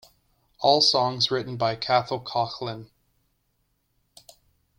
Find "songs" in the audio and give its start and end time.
0.81-1.29